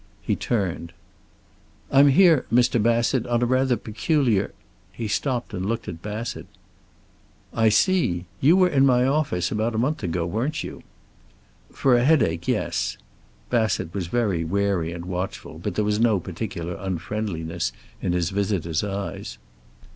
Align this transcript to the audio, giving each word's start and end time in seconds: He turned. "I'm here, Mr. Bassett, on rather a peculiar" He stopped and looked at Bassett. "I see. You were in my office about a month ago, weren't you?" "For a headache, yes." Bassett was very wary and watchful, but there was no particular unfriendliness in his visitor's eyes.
He 0.23 0.35
turned. 0.35 0.93
"I'm 1.91 2.07
here, 2.07 2.47
Mr. 2.51 2.81
Bassett, 2.81 3.27
on 3.27 3.41
rather 3.41 3.75
a 3.75 3.77
peculiar" 3.77 4.51
He 4.91 5.07
stopped 5.07 5.53
and 5.53 5.63
looked 5.67 5.87
at 5.87 6.01
Bassett. 6.01 6.47
"I 7.53 7.69
see. 7.69 8.25
You 8.39 8.57
were 8.57 8.67
in 8.67 8.83
my 8.83 9.05
office 9.05 9.51
about 9.51 9.75
a 9.75 9.77
month 9.77 10.01
ago, 10.01 10.25
weren't 10.25 10.63
you?" 10.63 10.81
"For 11.71 11.95
a 11.95 12.03
headache, 12.03 12.47
yes." 12.47 12.97
Bassett 13.51 13.93
was 13.93 14.07
very 14.07 14.43
wary 14.43 14.91
and 14.91 15.05
watchful, 15.05 15.59
but 15.59 15.75
there 15.75 15.85
was 15.85 15.99
no 15.99 16.19
particular 16.19 16.77
unfriendliness 16.79 17.71
in 18.01 18.13
his 18.13 18.31
visitor's 18.31 18.83
eyes. 18.83 19.37